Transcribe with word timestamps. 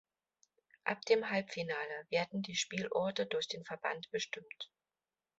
Ab 0.83 1.05
dem 1.05 1.29
Halbfinale 1.29 2.07
werden 2.09 2.41
die 2.41 2.55
Spielorte 2.55 3.27
durch 3.27 3.47
den 3.47 3.63
Verband 3.65 4.09
bestimmt. 4.09 4.71